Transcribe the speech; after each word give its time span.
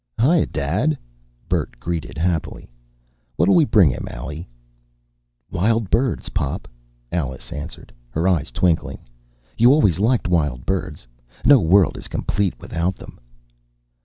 "Hiyuh, 0.17 0.47
Dad!" 0.51 0.97
Bert 1.47 1.79
greeted 1.79 2.17
happily. 2.17 2.67
"What'll 3.37 3.53
we 3.53 3.65
bring 3.65 3.91
him, 3.91 4.07
Allie?" 4.09 4.47
"Wildbirds, 5.53 6.29
Pop," 6.33 6.67
Alice 7.11 7.51
answered, 7.51 7.93
her 8.09 8.27
eyes 8.27 8.49
twinkling. 8.49 8.97
"You 9.59 9.71
always 9.71 9.99
liked 9.99 10.27
wildbirds. 10.27 11.05
No 11.45 11.59
world 11.59 11.97
is 11.99 12.07
complete 12.07 12.59
without 12.59 12.95
them." 12.95 13.19